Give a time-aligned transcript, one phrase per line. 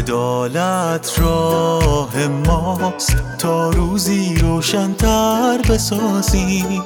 [0.00, 3.16] عدالت راه ماست.
[3.38, 6.82] تا روزی روشنتر بسازیم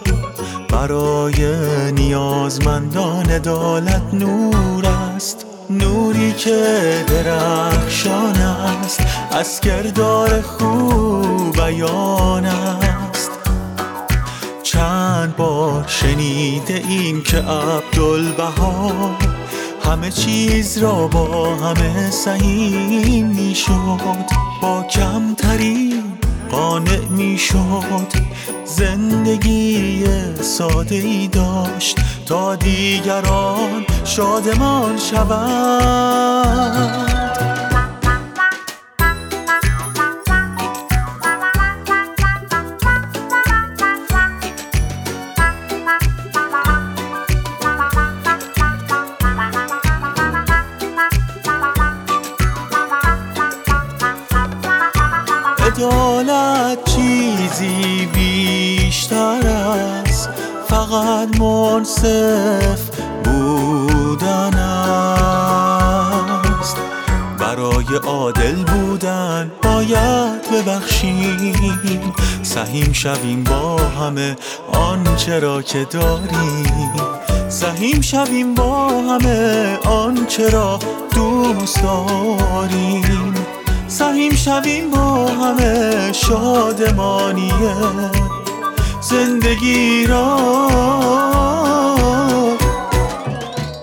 [0.71, 1.47] برای
[1.93, 5.47] نیازمندان عدالت نور است.
[5.71, 9.01] نوری که درخشان است.
[9.31, 13.31] از کردار خوب بیان است.
[14.63, 18.91] چند بار شنیده این که عبدالبها
[19.85, 24.01] همه چیز را با همه سهیم می‌شد
[24.63, 26.03] با کمترین
[26.51, 28.35] قانع می‌شد.
[28.65, 30.05] زندگی
[30.41, 36.35] ساده ای داشت تا دیگران شادمان شوند.
[56.15, 60.29] عدالت چیزی بیشتر است
[60.69, 62.81] فقط منصف
[63.25, 64.55] بودن
[66.59, 66.77] است.
[67.39, 72.15] برای عادل بودن باید ببخشیم.
[72.43, 74.37] سهیم شویم با همه
[74.73, 76.93] آنچه را که داریم.
[77.49, 80.79] سهیم شویم با همه آنچه را
[81.15, 83.35] دوست داریم.
[83.89, 87.53] سهیم شویم با همه شادمانی
[89.01, 90.39] زندگی را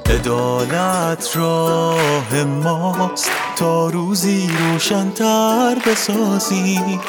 [0.09, 3.31] عدالت راه ماست.
[3.55, 7.01] تا روزی روشنتر بسازیم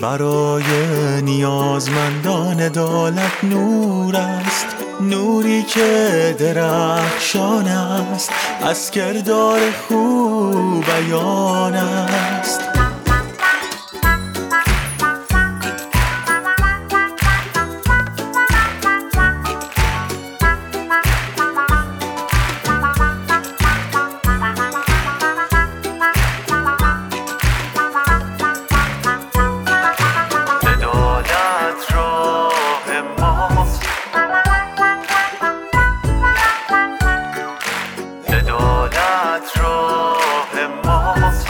[0.00, 0.62] برای
[1.22, 4.66] نیازمندان عدالت نور است.
[5.00, 8.30] نوری که درخشان است.
[8.62, 12.67] از کردار خوب بیان است.
[39.56, 41.46] راه ماست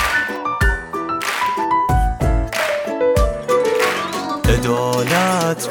[4.48, 5.68] عدالت.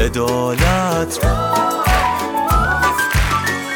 [0.00, 1.20] عدالت.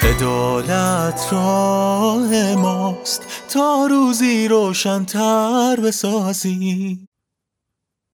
[0.02, 3.22] عدالت راه ماست.
[3.48, 7.09] تا روزی روشنتر بسازیم.